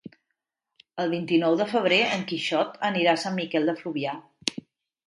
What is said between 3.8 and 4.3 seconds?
Fluvià.